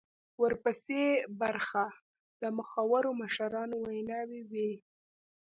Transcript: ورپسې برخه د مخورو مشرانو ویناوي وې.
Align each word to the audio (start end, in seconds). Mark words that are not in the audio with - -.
ورپسې 0.41 1.03
برخه 1.41 1.85
د 2.41 2.43
مخورو 2.57 3.09
مشرانو 3.21 3.75
ویناوي 3.89 4.41
وې. 4.51 4.71